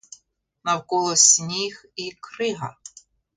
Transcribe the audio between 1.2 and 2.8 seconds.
сніг і крига.